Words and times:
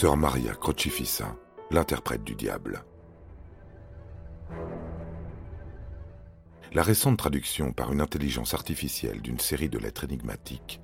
Sœur 0.00 0.16
Maria 0.16 0.54
Crocifissa, 0.54 1.36
l'interprète 1.70 2.24
du 2.24 2.34
diable. 2.34 2.82
La 6.72 6.82
récente 6.82 7.18
traduction 7.18 7.74
par 7.74 7.92
une 7.92 8.00
intelligence 8.00 8.54
artificielle 8.54 9.20
d'une 9.20 9.38
série 9.38 9.68
de 9.68 9.76
lettres 9.76 10.04
énigmatiques 10.04 10.80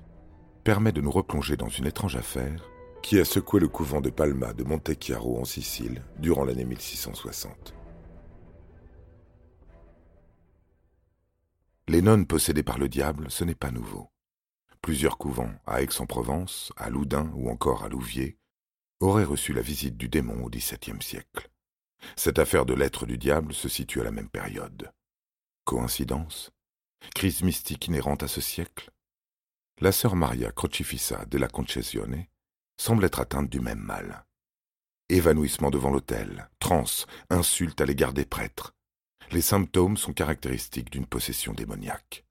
permet 0.63 0.91
de 0.91 1.01
nous 1.01 1.09
replonger 1.09 1.57
dans 1.57 1.67
une 1.67 1.87
étrange 1.87 2.15
affaire 2.15 2.69
qui 3.01 3.19
a 3.19 3.25
secoué 3.25 3.59
le 3.59 3.67
couvent 3.67 4.01
de 4.01 4.11
Palma 4.11 4.53
de 4.53 4.63
Montechiaro 4.63 5.39
en 5.41 5.45
Sicile 5.45 6.03
durant 6.19 6.45
l'année 6.45 6.65
1660. 6.65 7.73
Les 11.87 12.03
nonnes 12.03 12.27
possédées 12.27 12.61
par 12.61 12.77
le 12.77 12.87
diable, 12.87 13.31
ce 13.31 13.43
n'est 13.43 13.55
pas 13.55 13.71
nouveau. 13.71 14.11
Plusieurs 14.83 15.17
couvents, 15.17 15.53
à 15.65 15.81
Aix-en-Provence, 15.81 16.71
à 16.77 16.91
Loudun 16.91 17.31
ou 17.33 17.49
encore 17.49 17.83
à 17.83 17.89
Louviers, 17.89 18.37
aurait 18.99 19.23
reçu 19.23 19.53
la 19.53 19.61
visite 19.61 19.97
du 19.97 20.09
démon 20.09 20.43
au 20.43 20.49
XVIIe 20.49 21.01
siècle. 21.01 21.49
Cette 22.15 22.39
affaire 22.39 22.65
de 22.65 22.73
l'être 22.73 23.05
du 23.05 23.17
diable 23.17 23.53
se 23.53 23.69
situe 23.69 24.01
à 24.01 24.03
la 24.03 24.11
même 24.11 24.29
période. 24.29 24.91
Coïncidence? 25.65 26.51
Crise 27.13 27.43
mystique 27.43 27.87
inhérente 27.87 28.23
à 28.23 28.27
ce 28.27 28.41
siècle? 28.41 28.91
La 29.79 29.91
sœur 29.91 30.15
Maria 30.15 30.51
Crocifissa 30.51 31.25
della 31.25 31.47
Concesione 31.47 32.25
semble 32.77 33.05
être 33.05 33.19
atteinte 33.19 33.49
du 33.49 33.59
même 33.59 33.79
mal. 33.79 34.25
Évanouissement 35.09 35.69
devant 35.69 35.91
l'autel, 35.91 36.49
transe, 36.59 37.05
insulte 37.29 37.79
à 37.81 37.85
l'égard 37.85 38.13
des 38.13 38.25
prêtres. 38.25 38.73
Les 39.31 39.41
symptômes 39.41 39.97
sont 39.97 40.13
caractéristiques 40.13 40.89
d'une 40.89 41.05
possession 41.05 41.53
démoniaque. 41.53 42.25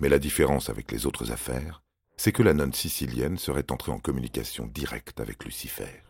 Mais 0.00 0.08
la 0.08 0.18
différence 0.18 0.68
avec 0.68 0.90
les 0.90 1.06
autres 1.06 1.30
affaires, 1.30 1.83
c'est 2.16 2.32
que 2.32 2.42
la 2.42 2.54
nonne 2.54 2.72
sicilienne 2.72 3.38
serait 3.38 3.70
entrée 3.70 3.92
en 3.92 3.98
communication 3.98 4.66
directe 4.66 5.20
avec 5.20 5.44
Lucifer. 5.44 6.02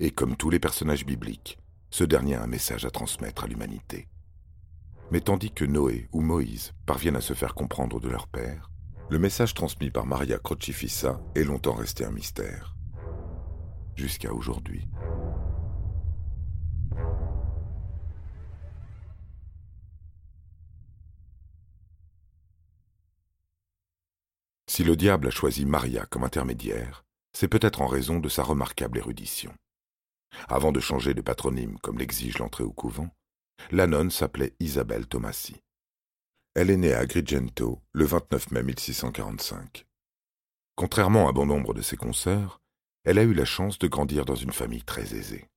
Et 0.00 0.10
comme 0.10 0.36
tous 0.36 0.50
les 0.50 0.58
personnages 0.58 1.06
bibliques, 1.06 1.58
ce 1.90 2.04
dernier 2.04 2.34
a 2.34 2.42
un 2.42 2.48
message 2.48 2.84
à 2.84 2.90
transmettre 2.90 3.44
à 3.44 3.46
l'humanité. 3.46 4.08
Mais 5.10 5.20
tandis 5.20 5.52
que 5.52 5.64
Noé 5.64 6.08
ou 6.12 6.20
Moïse 6.20 6.72
parviennent 6.84 7.16
à 7.16 7.20
se 7.20 7.34
faire 7.34 7.54
comprendre 7.54 8.00
de 8.00 8.08
leur 8.08 8.26
père, 8.26 8.70
le 9.08 9.18
message 9.18 9.54
transmis 9.54 9.90
par 9.90 10.04
Maria 10.04 10.38
Crocifissa 10.38 11.20
est 11.36 11.44
longtemps 11.44 11.74
resté 11.74 12.04
un 12.04 12.10
mystère. 12.10 12.74
Jusqu'à 13.94 14.32
aujourd'hui. 14.34 14.88
Si 24.76 24.84
le 24.84 24.94
diable 24.94 25.28
a 25.28 25.30
choisi 25.30 25.64
Maria 25.64 26.04
comme 26.04 26.22
intermédiaire, 26.22 27.06
c'est 27.32 27.48
peut-être 27.48 27.80
en 27.80 27.86
raison 27.86 28.18
de 28.18 28.28
sa 28.28 28.42
remarquable 28.42 28.98
érudition. 28.98 29.54
Avant 30.48 30.70
de 30.70 30.80
changer 30.80 31.14
de 31.14 31.22
patronyme 31.22 31.78
comme 31.78 31.96
l'exige 31.96 32.36
l'entrée 32.36 32.62
au 32.62 32.74
couvent, 32.74 33.08
la 33.70 33.86
nonne 33.86 34.10
s'appelait 34.10 34.52
Isabelle 34.60 35.06
Tomassi. 35.06 35.56
Elle 36.54 36.68
est 36.68 36.76
née 36.76 36.92
à 36.92 36.98
Agrigento 36.98 37.80
le 37.94 38.04
29 38.04 38.50
mai 38.50 38.64
1645. 38.64 39.86
Contrairement 40.74 41.26
à 41.26 41.32
bon 41.32 41.46
nombre 41.46 41.72
de 41.72 41.80
ses 41.80 41.96
consoeurs, 41.96 42.60
elle 43.04 43.18
a 43.18 43.22
eu 43.22 43.32
la 43.32 43.46
chance 43.46 43.78
de 43.78 43.88
grandir 43.88 44.26
dans 44.26 44.34
une 44.34 44.52
famille 44.52 44.84
très 44.84 45.14
aisée. 45.14 45.48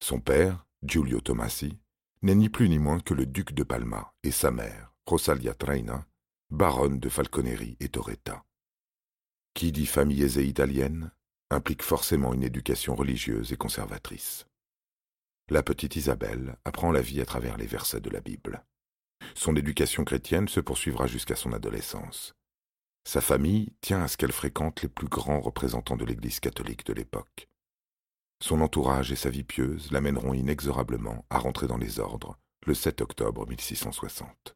Son 0.00 0.20
père, 0.20 0.64
Giulio 0.84 1.20
Tomassi, 1.20 1.80
n'est 2.22 2.36
ni 2.36 2.48
plus 2.48 2.68
ni 2.68 2.78
moins 2.78 3.00
que 3.00 3.12
le 3.12 3.26
duc 3.26 3.54
de 3.54 3.64
Palma 3.64 4.14
et 4.22 4.30
sa 4.30 4.52
mère, 4.52 4.92
Rosalia 5.04 5.52
Traina, 5.52 6.06
baronne 6.50 7.00
de 7.00 7.08
Falconeri 7.08 7.76
et 7.80 7.88
Toretta. 7.88 8.44
Qui 9.54 9.72
dit 9.72 9.86
famille 9.86 10.22
aisée 10.22 10.44
italienne 10.44 11.10
implique 11.50 11.82
forcément 11.82 12.32
une 12.34 12.44
éducation 12.44 12.94
religieuse 12.94 13.52
et 13.52 13.56
conservatrice. 13.56 14.46
La 15.48 15.62
petite 15.62 15.96
Isabelle 15.96 16.56
apprend 16.64 16.92
la 16.92 17.00
vie 17.00 17.20
à 17.20 17.26
travers 17.26 17.56
les 17.56 17.66
versets 17.66 18.00
de 18.00 18.10
la 18.10 18.20
Bible. 18.20 18.64
Son 19.34 19.56
éducation 19.56 20.04
chrétienne 20.04 20.48
se 20.48 20.60
poursuivra 20.60 21.06
jusqu'à 21.06 21.36
son 21.36 21.52
adolescence. 21.52 22.34
Sa 23.04 23.20
famille 23.20 23.72
tient 23.80 24.02
à 24.02 24.08
ce 24.08 24.16
qu'elle 24.16 24.32
fréquente 24.32 24.82
les 24.82 24.88
plus 24.88 25.08
grands 25.08 25.40
représentants 25.40 25.96
de 25.96 26.04
l'Église 26.04 26.40
catholique 26.40 26.86
de 26.86 26.92
l'époque. 26.92 27.48
Son 28.42 28.60
entourage 28.60 29.10
et 29.10 29.16
sa 29.16 29.30
vie 29.30 29.44
pieuse 29.44 29.90
l'amèneront 29.90 30.34
inexorablement 30.34 31.24
à 31.30 31.38
rentrer 31.38 31.66
dans 31.66 31.78
les 31.78 31.98
ordres 32.00 32.38
le 32.66 32.74
7 32.74 33.00
octobre 33.00 33.46
1660. 33.48 34.55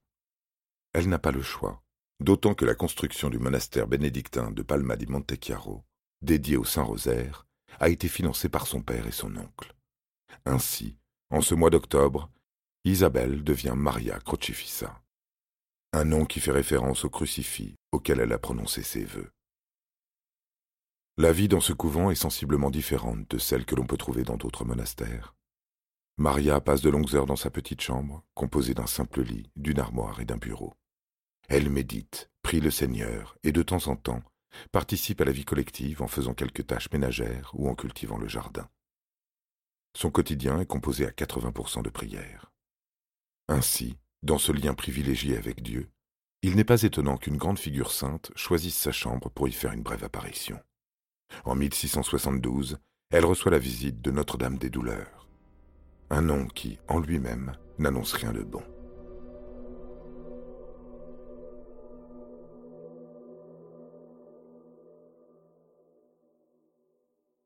Elle 0.92 1.08
n'a 1.08 1.18
pas 1.18 1.30
le 1.30 1.42
choix, 1.42 1.82
d'autant 2.20 2.54
que 2.54 2.64
la 2.64 2.74
construction 2.74 3.30
du 3.30 3.38
monastère 3.38 3.86
bénédictin 3.86 4.50
de 4.50 4.62
Palma 4.62 4.96
di 4.96 5.06
Montechiaro, 5.06 5.84
dédié 6.22 6.56
au 6.56 6.64
Saint-Rosaire, 6.64 7.46
a 7.78 7.88
été 7.88 8.08
financée 8.08 8.48
par 8.48 8.66
son 8.66 8.82
père 8.82 9.06
et 9.06 9.12
son 9.12 9.36
oncle. 9.36 9.74
Ainsi, 10.44 10.98
en 11.30 11.40
ce 11.40 11.54
mois 11.54 11.70
d'octobre, 11.70 12.30
Isabelle 12.84 13.44
devient 13.44 13.74
Maria 13.76 14.18
Crocifissa, 14.20 15.00
un 15.92 16.04
nom 16.04 16.24
qui 16.24 16.40
fait 16.40 16.50
référence 16.50 17.04
au 17.04 17.10
crucifix 17.10 17.76
auquel 17.92 18.20
elle 18.20 18.32
a 18.32 18.38
prononcé 18.38 18.82
ses 18.82 19.04
vœux. 19.04 19.30
La 21.16 21.32
vie 21.32 21.48
dans 21.48 21.60
ce 21.60 21.72
couvent 21.72 22.10
est 22.10 22.14
sensiblement 22.14 22.70
différente 22.70 23.30
de 23.30 23.38
celle 23.38 23.66
que 23.66 23.74
l'on 23.74 23.86
peut 23.86 23.98
trouver 23.98 24.22
dans 24.22 24.36
d'autres 24.36 24.64
monastères. 24.64 25.34
Maria 26.16 26.60
passe 26.60 26.80
de 26.80 26.90
longues 26.90 27.14
heures 27.14 27.26
dans 27.26 27.36
sa 27.36 27.50
petite 27.50 27.80
chambre, 27.80 28.24
composée 28.34 28.74
d'un 28.74 28.86
simple 28.86 29.22
lit, 29.22 29.50
d'une 29.56 29.80
armoire 29.80 30.20
et 30.20 30.24
d'un 30.24 30.36
bureau. 30.36 30.74
Elle 31.50 31.68
médite, 31.68 32.30
prie 32.42 32.60
le 32.60 32.70
Seigneur 32.70 33.36
et 33.42 33.50
de 33.50 33.62
temps 33.64 33.88
en 33.88 33.96
temps 33.96 34.22
participe 34.70 35.20
à 35.20 35.24
la 35.24 35.32
vie 35.32 35.44
collective 35.44 36.00
en 36.00 36.06
faisant 36.06 36.32
quelques 36.32 36.68
tâches 36.68 36.90
ménagères 36.92 37.50
ou 37.54 37.68
en 37.68 37.74
cultivant 37.74 38.18
le 38.18 38.28
jardin. 38.28 38.68
Son 39.96 40.12
quotidien 40.12 40.60
est 40.60 40.66
composé 40.66 41.06
à 41.06 41.10
80% 41.10 41.82
de 41.82 41.90
prières. 41.90 42.52
Ainsi, 43.48 43.98
dans 44.22 44.38
ce 44.38 44.52
lien 44.52 44.74
privilégié 44.74 45.36
avec 45.36 45.60
Dieu, 45.60 45.90
il 46.42 46.54
n'est 46.54 46.62
pas 46.62 46.84
étonnant 46.84 47.16
qu'une 47.16 47.36
grande 47.36 47.58
figure 47.58 47.90
sainte 47.90 48.30
choisisse 48.36 48.78
sa 48.78 48.92
chambre 48.92 49.28
pour 49.28 49.48
y 49.48 49.52
faire 49.52 49.72
une 49.72 49.82
brève 49.82 50.04
apparition. 50.04 50.60
En 51.44 51.56
1672, 51.56 52.78
elle 53.10 53.24
reçoit 53.24 53.50
la 53.50 53.58
visite 53.58 54.00
de 54.00 54.12
Notre-Dame 54.12 54.56
des 54.56 54.70
Douleurs, 54.70 55.28
un 56.10 56.22
nom 56.22 56.46
qui, 56.46 56.78
en 56.86 57.00
lui-même, 57.00 57.56
n'annonce 57.78 58.12
rien 58.12 58.32
de 58.32 58.42
bon. 58.42 58.62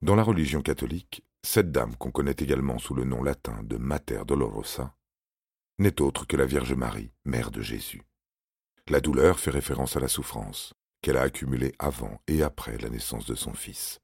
Dans 0.04 0.16
la 0.16 0.22
religion 0.22 0.60
catholique, 0.60 1.25
cette 1.42 1.73
dame, 1.73 1.96
qu'on 1.96 2.11
connaît 2.11 2.37
également 2.38 2.78
sous 2.78 2.93
le 2.93 3.05
nom 3.05 3.23
latin 3.23 3.62
de 3.62 3.78
Mater 3.78 4.20
Dolorosa, 4.26 4.94
n'est 5.78 6.02
autre 6.02 6.26
que 6.26 6.37
la 6.37 6.44
Vierge 6.44 6.75
Marie, 6.75 7.11
mère 7.25 7.50
de 7.50 7.62
Jésus. 7.62 8.02
La 8.87 9.00
douleur 9.00 9.40
fait 9.40 9.50
référence 9.50 9.96
à 9.96 10.00
la 10.00 10.08
souffrance 10.08 10.75
qu'elle 11.00 11.17
a 11.17 11.23
accumulée 11.23 11.73
avant 11.78 12.20
et 12.26 12.43
après 12.43 12.76
la 12.76 12.90
naissance 12.90 13.25
de 13.25 13.34
son 13.34 13.55
fils, 13.55 13.99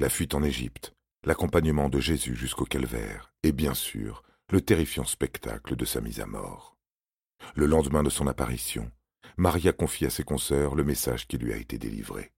la 0.00 0.08
fuite 0.08 0.34
en 0.34 0.42
Égypte, 0.42 0.92
l'accompagnement 1.24 1.88
de 1.88 2.00
Jésus 2.00 2.34
jusqu'au 2.34 2.64
calvaire, 2.64 3.32
et 3.44 3.52
bien 3.52 3.74
sûr, 3.74 4.24
le 4.50 4.60
terrifiant 4.60 5.04
spectacle 5.04 5.76
de 5.76 5.84
sa 5.84 6.00
mise 6.00 6.18
à 6.18 6.26
mort. 6.26 6.76
Le 7.54 7.66
lendemain 7.66 8.02
de 8.02 8.10
son 8.10 8.26
apparition, 8.26 8.90
Maria 9.36 9.72
confie 9.72 10.04
à 10.04 10.10
ses 10.10 10.24
consoeurs 10.24 10.74
le 10.74 10.82
message 10.82 11.28
qui 11.28 11.38
lui 11.38 11.52
a 11.52 11.56
été 11.58 11.78
délivré. 11.78 12.32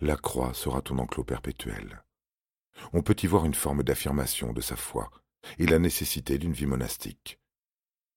La 0.00 0.16
croix 0.16 0.54
sera 0.54 0.80
ton 0.80 0.96
enclos 0.98 1.24
perpétuel. 1.24 2.04
On 2.92 3.02
peut 3.02 3.16
y 3.22 3.26
voir 3.26 3.44
une 3.44 3.54
forme 3.54 3.82
d'affirmation 3.82 4.52
de 4.52 4.60
sa 4.60 4.76
foi 4.76 5.10
et 5.58 5.66
la 5.66 5.78
nécessité 5.78 6.38
d'une 6.38 6.52
vie 6.52 6.66
monastique. 6.66 7.38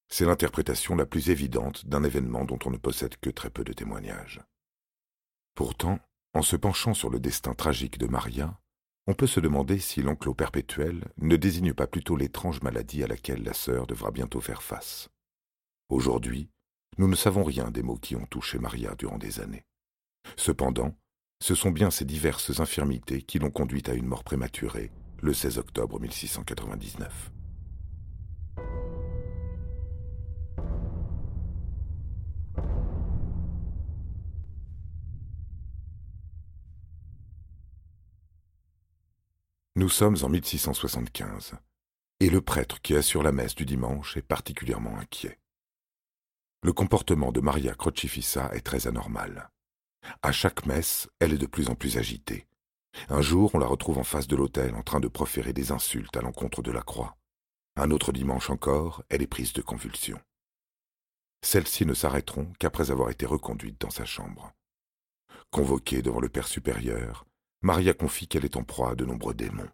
C'est 0.07 0.25
l'interprétation 0.25 0.95
la 0.95 1.05
plus 1.05 1.29
évidente 1.29 1.85
d'un 1.85 2.03
événement 2.03 2.43
dont 2.43 2.59
on 2.65 2.71
ne 2.71 2.77
possède 2.77 3.17
que 3.17 3.29
très 3.29 3.49
peu 3.49 3.63
de 3.63 3.73
témoignages. 3.73 4.41
Pourtant, 5.55 5.99
en 6.33 6.41
se 6.41 6.55
penchant 6.55 6.93
sur 6.93 7.09
le 7.09 7.19
destin 7.19 7.53
tragique 7.53 7.97
de 7.97 8.07
Maria, 8.07 8.59
on 9.07 9.13
peut 9.13 9.27
se 9.27 9.39
demander 9.39 9.79
si 9.79 10.01
l'enclos 10.01 10.33
perpétuel 10.33 11.11
ne 11.17 11.35
désigne 11.35 11.73
pas 11.73 11.87
plutôt 11.87 12.15
l'étrange 12.15 12.61
maladie 12.61 13.03
à 13.03 13.07
laquelle 13.07 13.43
la 13.43 13.53
sœur 13.53 13.87
devra 13.87 14.11
bientôt 14.11 14.41
faire 14.41 14.61
face. 14.61 15.09
Aujourd'hui, 15.89 16.49
nous 16.97 17.07
ne 17.07 17.15
savons 17.15 17.43
rien 17.43 17.71
des 17.71 17.83
maux 17.83 17.97
qui 17.97 18.15
ont 18.15 18.25
touché 18.25 18.59
Maria 18.59 18.95
durant 18.95 19.17
des 19.17 19.39
années. 19.39 19.65
Cependant, 20.37 20.95
ce 21.41 21.55
sont 21.55 21.71
bien 21.71 21.89
ces 21.89 22.05
diverses 22.05 22.59
infirmités 22.59 23.23
qui 23.23 23.39
l'ont 23.39 23.49
conduite 23.49 23.89
à 23.89 23.95
une 23.95 24.05
mort 24.05 24.23
prématurée 24.23 24.91
le 25.21 25.33
16 25.33 25.57
octobre 25.57 25.99
1699. 25.99 27.31
Nous 39.75 39.89
sommes 39.89 40.17
en 40.21 40.29
1675, 40.29 41.55
et 42.19 42.29
le 42.29 42.41
prêtre 42.41 42.81
qui 42.81 42.95
assure 42.95 43.23
la 43.23 43.31
messe 43.31 43.55
du 43.55 43.65
dimanche 43.65 44.15
est 44.15 44.21
particulièrement 44.21 44.95
inquiet. 44.99 45.39
Le 46.61 46.71
comportement 46.71 47.31
de 47.31 47.39
Maria 47.39 47.73
Crocifissa 47.73 48.51
est 48.53 48.61
très 48.61 48.85
anormal. 48.85 49.49
À 50.21 50.31
chaque 50.31 50.65
messe, 50.65 51.09
elle 51.19 51.33
est 51.33 51.37
de 51.37 51.45
plus 51.45 51.69
en 51.69 51.75
plus 51.75 51.97
agitée. 51.97 52.47
Un 53.09 53.21
jour, 53.21 53.51
on 53.53 53.59
la 53.59 53.67
retrouve 53.67 53.97
en 53.97 54.03
face 54.03 54.27
de 54.27 54.35
l'autel 54.35 54.75
en 54.75 54.83
train 54.83 54.99
de 54.99 55.07
proférer 55.07 55.53
des 55.53 55.71
insultes 55.71 56.15
à 56.17 56.21
l'encontre 56.21 56.61
de 56.61 56.71
la 56.71 56.81
croix. 56.81 57.17
Un 57.75 57.91
autre 57.91 58.11
dimanche 58.11 58.49
encore, 58.49 59.03
elle 59.09 59.21
est 59.21 59.27
prise 59.27 59.53
de 59.53 59.61
convulsions. 59.61 60.19
Celles-ci 61.43 61.85
ne 61.85 61.93
s'arrêteront 61.93 62.51
qu'après 62.59 62.91
avoir 62.91 63.09
été 63.09 63.25
reconduite 63.25 63.79
dans 63.79 63.89
sa 63.89 64.05
chambre. 64.05 64.53
Convoquée 65.49 66.01
devant 66.01 66.19
le 66.19 66.29
Père 66.29 66.47
supérieur, 66.47 67.25
Maria 67.61 67.93
confie 67.93 68.27
qu'elle 68.27 68.45
est 68.45 68.57
en 68.57 68.63
proie 68.63 68.91
à 68.91 68.95
de 68.95 69.05
nombreux 69.05 69.33
démons. 69.33 69.69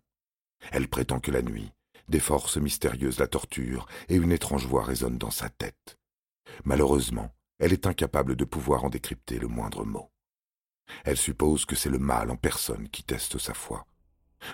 Elle 0.71 0.87
prétend 0.87 1.19
que 1.19 1.31
la 1.31 1.41
nuit, 1.41 1.71
des 2.07 2.19
forces 2.19 2.57
mystérieuses 2.57 3.19
la 3.19 3.27
torturent 3.27 3.87
et 4.07 4.15
une 4.15 4.31
étrange 4.31 4.65
voix 4.65 4.83
résonne 4.83 5.17
dans 5.17 5.31
sa 5.31 5.49
tête. 5.49 5.97
Malheureusement, 6.63 7.33
elle 7.59 7.73
est 7.73 7.87
incapable 7.87 8.35
de 8.35 8.45
pouvoir 8.45 8.85
en 8.85 8.89
décrypter 8.89 9.39
le 9.39 9.47
moindre 9.47 9.83
mot. 9.83 10.09
Elle 11.03 11.17
suppose 11.17 11.65
que 11.65 11.75
c'est 11.75 11.89
le 11.89 11.99
mal 11.99 12.31
en 12.31 12.35
personne 12.35 12.89
qui 12.89 13.03
teste 13.03 13.37
sa 13.37 13.53
foi. 13.53 13.85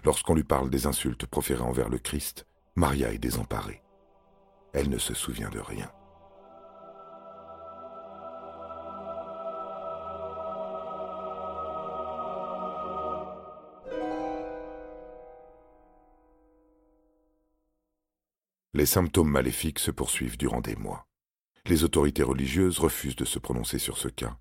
Lorsqu'on 0.04 0.36
lui 0.36 0.44
parle 0.44 0.70
des 0.70 0.88
insultes 0.88 1.26
proférées 1.26 1.62
envers 1.62 1.90
le 1.90 2.00
Christ, 2.00 2.46
Maria 2.76 3.12
est 3.14 3.20
désemparée. 3.20 3.84
Elle 4.74 4.90
ne 4.90 4.98
se 4.98 5.14
souvient 5.14 5.50
de 5.50 5.60
rien. 5.60 5.92
Les 18.76 18.88
symptômes 18.88 19.30
maléfiques 19.30 19.78
se 19.78 19.92
poursuivent 19.92 20.38
durant 20.38 20.60
des 20.60 20.76
mois. 20.76 21.06
Les 21.68 21.84
autorités 21.84 22.24
religieuses 22.24 22.80
refusent 22.80 23.16
de 23.16 23.24
se 23.24 23.38
prononcer 23.38 23.78
sur 23.78 24.00
ce 24.00 24.08
cas. 24.08 24.36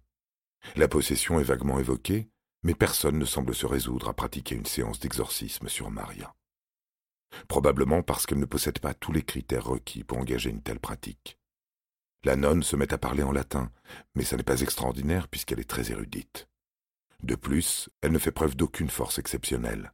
La 0.77 0.89
possession 0.89 1.39
est 1.39 1.45
vaguement 1.45 1.79
évoquée, 1.79 2.29
mais 2.63 2.75
personne 2.75 3.19
ne 3.19 3.25
semble 3.25 3.55
se 3.55 3.67
résoudre 3.67 4.09
à 4.09 4.15
pratiquer 4.15 4.55
une 4.55 4.67
séance 4.67 5.01
d'exorcisme 5.01 5.69
sur 5.69 5.91
Maria. 5.91 6.35
Probablement 7.49 8.03
parce 8.03 8.27
qu'elle 8.27 8.39
ne 8.39 8.45
possède 8.45 8.79
pas 8.79 8.95
tous 8.95 9.13
les 9.13 9.23
critères 9.23 9.65
requis 9.65 10.05
pour 10.05 10.19
engager 10.19 10.51
une 10.51 10.63
telle 10.63 10.81
pratique. 10.81 11.39
La 12.25 12.37
nonne 12.37 12.63
se 12.63 12.77
met 12.77 12.93
à 12.93 12.99
parler 12.99 13.23
en 13.23 13.33
latin, 13.33 13.73
mais 14.15 14.25
ça 14.25 14.37
n'est 14.37 14.43
pas 14.43 14.61
extraordinaire 14.61 15.29
puisqu'elle 15.29 15.61
est 15.61 15.69
très 15.69 15.91
érudite. 15.91 16.49
De 17.23 17.35
plus, 17.35 17.89
elle 18.01 18.13
ne 18.13 18.19
fait 18.19 18.33
preuve 18.33 18.57
d'aucune 18.57 18.91
force 18.91 19.19
exceptionnelle. 19.19 19.93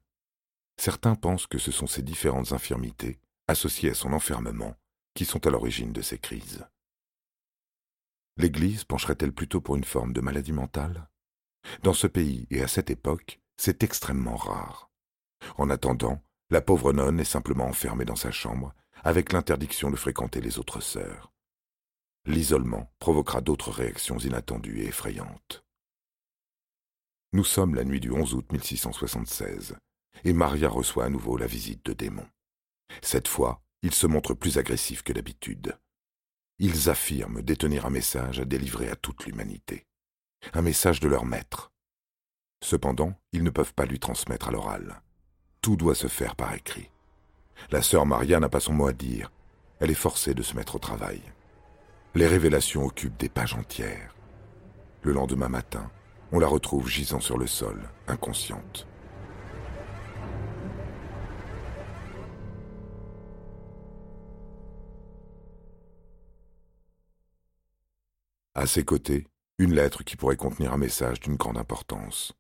Certains 0.77 1.15
pensent 1.15 1.47
que 1.47 1.59
ce 1.59 1.73
sont 1.73 1.87
ces 1.87 2.03
différentes 2.03 2.53
infirmités, 2.53 3.19
associées 3.49 3.91
à 3.91 3.95
son 3.95 4.13
enfermement, 4.13 4.77
qui 5.15 5.25
sont 5.25 5.47
à 5.47 5.51
l'origine 5.51 5.93
de 5.93 6.03
ces 6.03 6.19
crises. 6.19 6.67
L'Église 8.39 8.85
pencherait-elle 8.85 9.33
plutôt 9.33 9.61
pour 9.61 9.75
une 9.75 9.85
forme 9.85 10.13
de 10.13 10.21
maladie 10.21 10.53
mentale? 10.53 11.09
Dans 11.83 11.93
ce 11.93 12.07
pays 12.07 12.47
et 12.51 12.63
à 12.63 12.69
cette 12.69 12.89
époque, 12.89 13.41
c'est 13.57 13.83
extrêmement 13.83 14.37
rare. 14.37 14.93
En 15.57 15.71
attendant, 15.71 16.23
la 16.51 16.61
pauvre 16.61 16.93
nonne 16.93 17.19
est 17.19 17.25
simplement 17.25 17.67
enfermée 17.67 18.05
dans 18.05 18.17
sa 18.17 18.31
chambre, 18.31 18.75
avec 19.03 19.33
l'interdiction 19.33 19.91
de 19.91 19.97
fréquenter 19.97 20.41
les 20.41 20.61
autres 20.61 20.81
sœurs. 20.81 21.33
L'isolement 22.27 22.93
provoquera 23.01 23.41
d'autres 23.41 23.73
réactions 23.73 24.19
inattendues 24.19 24.83
et 24.83 24.87
effrayantes. 24.87 25.65
Nous 27.33 27.45
sommes 27.45 27.75
la 27.75 27.85
nuit 27.85 28.01
du 28.01 28.13
11 28.13 28.35
août 28.35 28.53
1676, 28.53 29.77
et 30.23 30.33
Maria 30.33 30.69
reçoit 30.69 31.05
à 31.05 31.11
nouveau 31.11 31.37
la 31.37 31.47
visite 31.47 31.85
de 31.85 31.93
démons. 31.93 32.29
Cette 33.03 33.29
fois, 33.29 33.63
il 33.83 33.93
se 33.93 34.07
montre 34.07 34.33
plus 34.33 34.59
agressif 34.59 35.03
que 35.03 35.13
d'habitude. 35.13 35.77
Ils 36.61 36.91
affirment 36.91 37.41
détenir 37.41 37.87
un 37.87 37.91
message 37.91 38.41
à 38.41 38.45
délivrer 38.45 38.89
à 38.91 38.97
toute 38.97 39.27
l'humanité, 39.27 39.87
un 40.55 40.63
message 40.63 40.99
de 40.99 41.07
leur 41.07 41.25
maître. 41.25 41.71
Cependant, 42.65 43.15
ils 43.33 43.45
ne 43.45 43.51
peuvent 43.51 43.75
pas 43.75 43.87
lui 43.87 44.01
transmettre 44.01 44.49
à 44.49 44.51
l'oral. 44.51 45.01
Tout 45.61 45.77
doit 45.77 45.95
se 45.95 46.09
faire 46.09 46.35
par 46.35 46.53
écrit. 46.55 46.91
La 47.71 47.81
sœur 47.81 48.07
Maria 48.07 48.41
n'a 48.41 48.49
pas 48.49 48.59
son 48.59 48.73
mot 48.73 48.89
à 48.89 48.93
dire. 48.93 49.31
Elle 49.79 49.93
est 49.93 49.95
forcée 49.95 50.35
de 50.35 50.43
se 50.43 50.57
mettre 50.57 50.75
au 50.75 50.81
travail. 50.81 51.23
Les 52.17 52.27
révélations 52.27 52.85
occupent 52.85 53.21
des 53.21 53.29
pages 53.29 53.55
entières. 53.55 54.17
Le 55.03 55.13
lendemain 55.13 55.49
matin, 55.49 55.93
on 56.33 56.41
la 56.41 56.49
retrouve 56.49 56.89
gisant 56.89 57.21
sur 57.21 57.39
le 57.39 57.47
sol, 57.47 57.89
inconsciente. 58.09 58.88
À 68.59 68.67
ses 68.67 68.85
côtés, 68.85 69.29
une 69.59 69.73
lettre 69.73 70.03
qui 70.03 70.17
pourrait 70.17 70.37
contenir 70.37 70.73
un 70.73 70.79
message 70.79 71.21
d'une 71.21 71.37
grande 71.37 71.59
importance. 71.59 72.33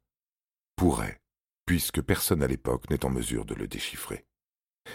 Pourrait, 0.74 1.20
puisque 1.64 2.02
personne 2.02 2.42
à 2.42 2.48
l'époque 2.48 2.90
n'est 2.90 3.04
en 3.04 3.08
mesure 3.08 3.44
de 3.44 3.54
le 3.54 3.68
déchiffrer. 3.68 4.26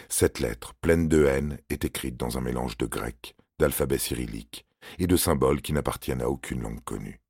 Cette 0.09 0.39
lettre, 0.39 0.73
pleine 0.81 1.07
de 1.07 1.23
haine, 1.23 1.61
est 1.69 1.85
écrite 1.85 2.17
dans 2.17 2.37
un 2.37 2.41
mélange 2.41 2.77
de 2.77 2.85
grec, 2.87 3.37
d'alphabet 3.57 3.99
cyrillique 3.99 4.65
et 4.99 5.07
de 5.07 5.15
symboles 5.15 5.61
qui 5.61 5.71
n'appartiennent 5.71 6.21
à 6.21 6.27
aucune 6.27 6.61
langue 6.61 6.83
connue. 6.83 7.21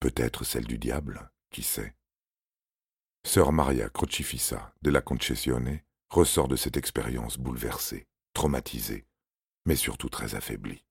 Peut-être 0.00 0.42
celle 0.42 0.66
du 0.66 0.78
diable, 0.78 1.30
qui 1.52 1.62
sait. 1.62 1.94
Sœur 3.24 3.52
Maria 3.52 3.88
Crocifissa 3.88 4.74
de 4.82 4.90
la 4.90 5.00
Concessione 5.00 5.78
ressort 6.10 6.48
de 6.48 6.56
cette 6.56 6.76
expérience 6.76 7.38
bouleversée, 7.38 8.08
traumatisée, 8.34 9.06
mais 9.64 9.76
surtout 9.76 10.08
très 10.08 10.34
affaiblie. 10.34 10.84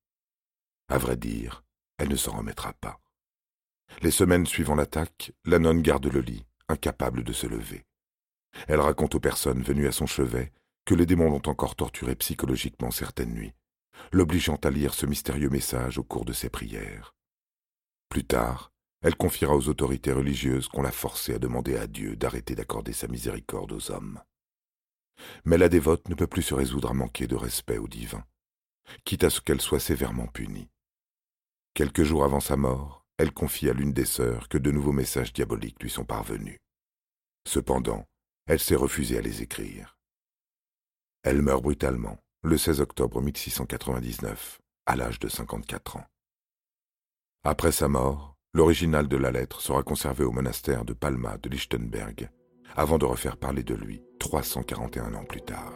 À 0.87 0.97
vrai 0.97 1.17
dire, 1.17 1.65
elle 2.01 2.09
ne 2.09 2.15
s'en 2.15 2.35
remettra 2.35 2.73
pas. 2.73 2.99
Les 4.01 4.09
semaines 4.09 4.47
suivant 4.47 4.73
l'attaque, 4.73 5.33
la 5.45 5.59
nonne 5.59 5.83
garde 5.83 6.07
le 6.07 6.21
lit, 6.21 6.47
incapable 6.67 7.23
de 7.23 7.31
se 7.31 7.45
lever. 7.45 7.85
Elle 8.67 8.79
raconte 8.79 9.13
aux 9.13 9.19
personnes 9.19 9.61
venues 9.61 9.87
à 9.87 9.91
son 9.91 10.07
chevet 10.07 10.51
que 10.83 10.95
les 10.95 11.05
démons 11.05 11.29
l'ont 11.29 11.47
encore 11.47 11.75
torturée 11.75 12.15
psychologiquement 12.15 12.89
certaines 12.89 13.35
nuits, 13.35 13.53
l'obligeant 14.11 14.55
à 14.63 14.71
lire 14.71 14.95
ce 14.95 15.05
mystérieux 15.05 15.51
message 15.51 15.99
au 15.99 16.03
cours 16.03 16.25
de 16.25 16.33
ses 16.33 16.49
prières. 16.49 17.13
Plus 18.09 18.25
tard, 18.25 18.71
elle 19.03 19.15
confiera 19.15 19.55
aux 19.55 19.69
autorités 19.69 20.11
religieuses 20.11 20.69
qu'on 20.69 20.81
l'a 20.81 20.91
forcée 20.91 21.35
à 21.35 21.39
demander 21.39 21.75
à 21.75 21.85
Dieu 21.85 22.15
d'arrêter 22.15 22.55
d'accorder 22.55 22.93
sa 22.93 23.07
miséricorde 23.07 23.73
aux 23.73 23.91
hommes. 23.91 24.19
Mais 25.45 25.59
la 25.59 25.69
dévote 25.69 26.09
ne 26.09 26.15
peut 26.15 26.25
plus 26.25 26.41
se 26.41 26.55
résoudre 26.55 26.89
à 26.89 26.95
manquer 26.95 27.27
de 27.27 27.35
respect 27.35 27.77
au 27.77 27.87
divin, 27.87 28.25
quitte 29.05 29.23
à 29.23 29.29
ce 29.29 29.39
qu'elle 29.39 29.61
soit 29.61 29.79
sévèrement 29.79 30.25
punie. 30.25 30.71
Quelques 31.73 32.03
jours 32.03 32.25
avant 32.25 32.41
sa 32.41 32.57
mort, 32.57 33.05
elle 33.17 33.31
confie 33.31 33.69
à 33.69 33.73
l'une 33.73 33.93
des 33.93 34.05
sœurs 34.05 34.49
que 34.49 34.57
de 34.57 34.71
nouveaux 34.71 34.91
messages 34.91 35.31
diaboliques 35.31 35.81
lui 35.81 35.89
sont 35.89 36.03
parvenus. 36.03 36.59
Cependant, 37.47 38.05
elle 38.45 38.59
s'est 38.59 38.75
refusée 38.75 39.17
à 39.17 39.21
les 39.21 39.41
écrire. 39.41 39.97
Elle 41.23 41.41
meurt 41.41 41.63
brutalement 41.63 42.17
le 42.43 42.57
16 42.57 42.81
octobre 42.81 43.21
1699, 43.21 44.59
à 44.85 44.95
l'âge 44.95 45.19
de 45.19 45.29
54 45.29 45.97
ans. 45.97 46.05
Après 47.43 47.71
sa 47.71 47.87
mort, 47.87 48.35
l'original 48.53 49.07
de 49.07 49.17
la 49.17 49.31
lettre 49.31 49.61
sera 49.61 49.83
conservé 49.83 50.25
au 50.25 50.31
monastère 50.31 50.83
de 50.83 50.93
Palma 50.93 51.37
de 51.37 51.49
Lichtenberg, 51.49 52.29
avant 52.75 52.97
de 52.97 53.05
refaire 53.05 53.37
parler 53.37 53.63
de 53.63 53.75
lui 53.75 54.03
341 54.19 55.13
ans 55.13 55.25
plus 55.25 55.41
tard. 55.41 55.71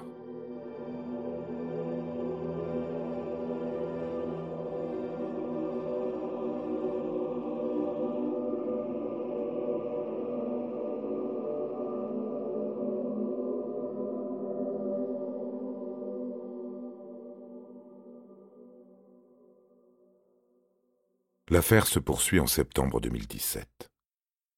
L'affaire 21.52 21.86
se 21.86 22.00
poursuit 22.00 22.40
en 22.40 22.48
septembre 22.48 23.00
2017. 23.00 23.92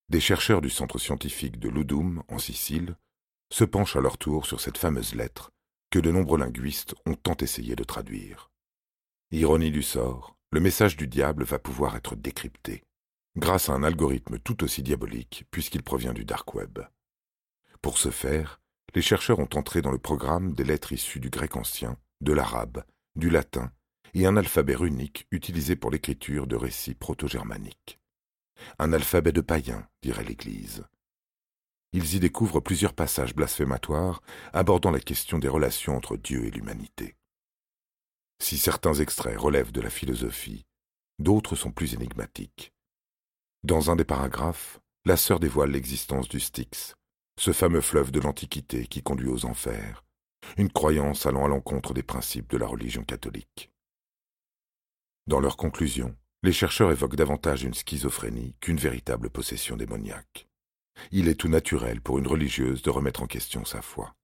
Des 0.07 0.21
chercheurs 0.21 0.61
du 0.61 0.69
centre 0.69 0.97
scientifique 0.97 1.59
de 1.59 1.67
Ludum, 1.67 2.23
en 2.29 2.39
Sicile, 2.39 2.95
se 3.51 3.65
penchent 3.65 3.97
à 3.97 4.01
leur 4.01 4.17
tour 4.17 4.45
sur 4.45 4.61
cette 4.61 4.77
fameuse 4.77 5.13
lettre 5.13 5.51
que 5.89 5.99
de 5.99 6.11
nombreux 6.11 6.39
linguistes 6.39 6.95
ont 7.05 7.15
tant 7.15 7.35
essayé 7.41 7.75
de 7.75 7.83
traduire. 7.83 8.51
Ironie 9.31 9.71
du 9.71 9.83
sort, 9.83 10.37
le 10.51 10.61
message 10.61 10.95
du 10.95 11.07
diable 11.07 11.43
va 11.43 11.59
pouvoir 11.59 11.97
être 11.97 12.15
décrypté, 12.15 12.85
grâce 13.35 13.67
à 13.67 13.73
un 13.73 13.83
algorithme 13.83 14.39
tout 14.39 14.63
aussi 14.63 14.81
diabolique 14.81 15.43
puisqu'il 15.51 15.83
provient 15.83 16.13
du 16.13 16.23
dark 16.23 16.55
web. 16.55 16.79
Pour 17.81 17.97
ce 17.97 18.11
faire, 18.11 18.61
les 18.95 19.01
chercheurs 19.01 19.39
ont 19.39 19.49
entré 19.55 19.81
dans 19.81 19.91
le 19.91 19.99
programme 19.99 20.53
des 20.53 20.63
lettres 20.63 20.93
issues 20.93 21.19
du 21.19 21.29
grec 21.29 21.57
ancien, 21.57 21.97
de 22.21 22.31
l'arabe, 22.31 22.85
du 23.17 23.29
latin 23.29 23.73
et 24.13 24.25
un 24.25 24.37
alphabet 24.37 24.75
runique 24.75 25.27
utilisé 25.31 25.75
pour 25.75 25.91
l'écriture 25.91 26.47
de 26.47 26.55
récits 26.55 26.95
proto-germaniques. 26.95 27.99
Un 28.79 28.93
alphabet 28.93 29.31
de 29.31 29.41
païens, 29.41 29.87
dirait 30.01 30.23
l'Église. 30.23 30.83
Ils 31.93 32.15
y 32.15 32.19
découvrent 32.19 32.59
plusieurs 32.59 32.93
passages 32.93 33.35
blasphématoires 33.35 34.21
abordant 34.53 34.91
la 34.91 34.99
question 34.99 35.39
des 35.39 35.47
relations 35.47 35.95
entre 35.95 36.17
Dieu 36.17 36.45
et 36.45 36.51
l'humanité. 36.51 37.15
Si 38.39 38.57
certains 38.57 38.93
extraits 38.93 39.39
relèvent 39.39 39.71
de 39.71 39.81
la 39.81 39.89
philosophie, 39.89 40.65
d'autres 41.19 41.55
sont 41.55 41.71
plus 41.71 41.93
énigmatiques. 41.93 42.73
Dans 43.63 43.89
un 43.89 43.95
des 43.95 44.05
paragraphes, 44.05 44.79
la 45.05 45.17
sœur 45.17 45.39
dévoile 45.39 45.71
l'existence 45.71 46.27
du 46.27 46.39
Styx, 46.39 46.95
ce 47.39 47.53
fameux 47.53 47.81
fleuve 47.81 48.11
de 48.11 48.19
l'Antiquité 48.19 48.87
qui 48.87 49.01
conduit 49.01 49.29
aux 49.29 49.45
enfers, 49.45 50.03
une 50.57 50.71
croyance 50.71 51.25
allant 51.25 51.45
à 51.45 51.47
l'encontre 51.47 51.93
des 51.93 52.03
principes 52.03 52.49
de 52.49 52.57
la 52.57 52.67
religion 52.67 53.03
catholique. 53.03 53.71
Dans 55.27 55.41
leurs 55.41 55.57
conclusions, 55.57 56.15
les 56.41 56.53
chercheurs 56.53 56.91
évoquent 56.91 57.17
davantage 57.17 57.63
une 57.63 57.73
schizophrénie 57.73 58.55
qu'une 58.61 58.77
véritable 58.77 59.29
possession 59.29 59.75
démoniaque. 59.75 60.47
Il 61.11 61.27
est 61.27 61.35
tout 61.35 61.49
naturel 61.49 61.99
pour 61.99 62.17
une 62.17 62.27
religieuse 62.27 62.81
de 62.81 62.89
remettre 62.89 63.21
en 63.21 63.27
question 63.27 63.65
sa 63.65 63.81
foi. 63.81 64.15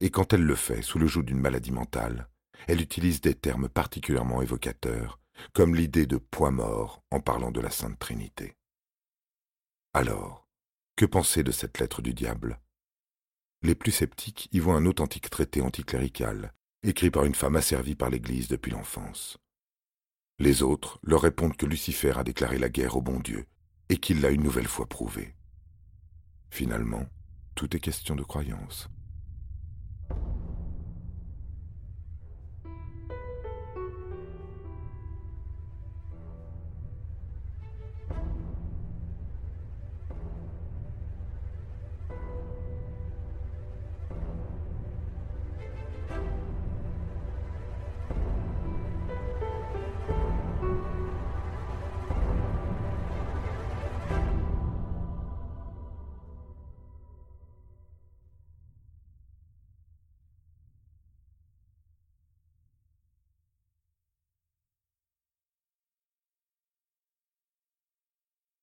Et 0.00 0.10
quand 0.10 0.32
elle 0.32 0.42
le 0.42 0.56
fait 0.56 0.82
sous 0.82 0.98
le 0.98 1.06
joug 1.06 1.22
d'une 1.22 1.40
maladie 1.40 1.70
mentale, 1.70 2.28
elle 2.66 2.80
utilise 2.80 3.20
des 3.20 3.34
termes 3.34 3.68
particulièrement 3.68 4.42
évocateurs, 4.42 5.20
comme 5.52 5.76
l'idée 5.76 6.06
de 6.06 6.16
poids 6.16 6.50
mort 6.50 7.00
en 7.12 7.20
parlant 7.20 7.52
de 7.52 7.60
la 7.60 7.70
Sainte 7.70 7.98
Trinité. 8.00 8.56
Alors, 9.94 10.48
que 10.96 11.06
penser 11.06 11.44
de 11.44 11.52
cette 11.52 11.78
lettre 11.78 12.02
du 12.02 12.12
diable? 12.12 12.60
Les 13.62 13.76
plus 13.76 13.92
sceptiques 13.92 14.48
y 14.50 14.58
voient 14.58 14.74
un 14.74 14.86
authentique 14.86 15.30
traité 15.30 15.60
anticlérical, 15.60 16.52
écrit 16.82 17.10
par 17.10 17.24
une 17.24 17.36
femme 17.36 17.54
asservie 17.54 17.94
par 17.94 18.10
l'Église 18.10 18.48
depuis 18.48 18.72
l'enfance. 18.72 19.38
Les 20.40 20.62
autres 20.62 21.00
leur 21.02 21.22
répondent 21.22 21.56
que 21.56 21.66
Lucifer 21.66 22.12
a 22.16 22.22
déclaré 22.22 22.58
la 22.58 22.68
guerre 22.68 22.96
au 22.96 23.02
bon 23.02 23.18
Dieu 23.18 23.44
et 23.88 23.96
qu'il 23.96 24.20
l'a 24.20 24.30
une 24.30 24.44
nouvelle 24.44 24.68
fois 24.68 24.86
prouvé. 24.86 25.34
Finalement, 26.50 27.06
tout 27.56 27.74
est 27.74 27.80
question 27.80 28.14
de 28.14 28.22
croyance. 28.22 28.88